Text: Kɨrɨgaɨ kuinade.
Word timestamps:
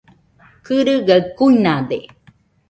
Kɨrɨgaɨ 0.65 1.21
kuinade. 1.37 1.99